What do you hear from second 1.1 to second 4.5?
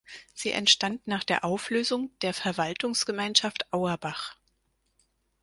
der Auflösung der Verwaltungsgemeinschaft Auerbach.